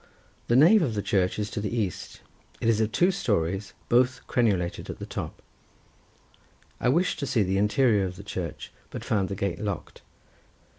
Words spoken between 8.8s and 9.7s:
but found the gate